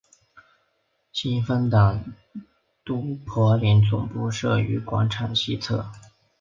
[1.13, 2.03] 新芬党
[2.83, 5.91] 都柏林总部设于广场西侧。